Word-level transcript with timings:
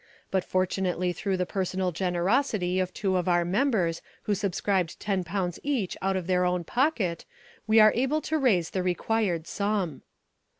But 0.31 0.43
fortunately 0.43 1.13
through 1.13 1.37
the 1.37 1.45
personal 1.45 1.91
generosity 1.91 2.79
of 2.79 2.91
two 2.91 3.17
of 3.17 3.27
our 3.29 3.45
members 3.45 4.01
who 4.23 4.33
subscribed 4.33 4.99
ten 4.99 5.23
pounds 5.23 5.59
each 5.61 5.95
out 6.01 6.15
of 6.15 6.25
their 6.25 6.43
own 6.43 6.63
pocket 6.63 7.23
we 7.67 7.79
are 7.79 7.93
able 7.93 8.19
to 8.21 8.39
raise 8.39 8.71
the 8.71 8.81
required 8.81 9.45
sum." 9.45 10.01